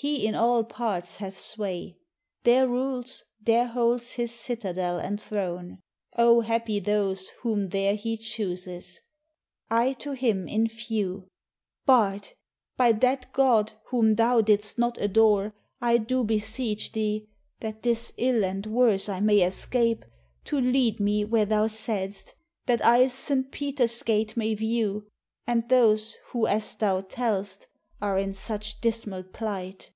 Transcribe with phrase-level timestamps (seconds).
[0.00, 1.96] He in all parts hath sway;
[2.44, 5.80] there rules, there holds His citadel and throne.
[6.16, 9.00] O happy those, Whom there he chooses!"
[9.68, 11.26] I to him in few:
[11.84, 12.28] "Bard!
[12.76, 17.28] by that God, whom thou didst not adore, I do beseech thee
[17.58, 20.04] (that this ill and worse I may escape)
[20.44, 22.34] to lead me, where thou saidst,
[22.66, 25.08] That I Saint Peter's gate may view,
[25.44, 27.66] and those Who as thou tell'st,
[28.00, 29.90] are in such dismal plight."